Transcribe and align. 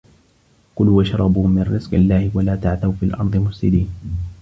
كُلُوا 0.75 0.97
وَاشْرَبُوا 0.97 1.47
مِنْ 1.47 1.61
رِزْقِ 1.63 1.93
اللَّهِ 1.93 2.31
وَلَا 2.33 2.55
تَعْثَوْا 2.55 2.91
فِي 2.91 3.05
الْأَرْضِ 3.05 3.35
مُفْسِدِينَ 3.37 3.93